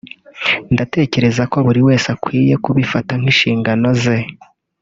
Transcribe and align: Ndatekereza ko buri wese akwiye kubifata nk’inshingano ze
Ndatekereza 0.73 1.43
ko 1.51 1.57
buri 1.65 1.81
wese 1.87 2.07
akwiye 2.15 2.55
kubifata 2.65 3.11
nk’inshingano 3.19 3.87
ze 4.01 4.17